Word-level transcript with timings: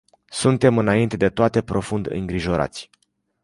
Suntem 0.29 0.77
înainte 0.77 1.17
de 1.17 1.29
toate 1.29 1.61
profund 1.61 2.07
îngrijorați. 2.11 2.89